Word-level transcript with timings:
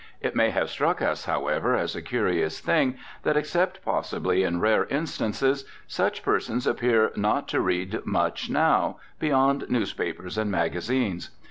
It 0.19 0.35
may 0.35 0.49
have 0.49 0.71
struck 0.71 0.99
us, 0.99 1.25
however, 1.25 1.75
as 1.75 1.95
a 1.95 2.01
curious 2.01 2.59
thing 2.59 2.97
that, 3.21 3.37
except 3.37 3.85
possibly 3.85 4.41
in 4.41 4.59
rare 4.59 4.85
instances, 4.85 5.63
such 5.87 6.23
persons 6.23 6.65
appear 6.65 7.11
not 7.15 7.47
to 7.49 7.61
read 7.61 8.03
much 8.03 8.49
now, 8.49 8.97
beyond 9.19 9.69
newspapers 9.69 10.39
and 10.39 10.49
magazines. 10.49 11.29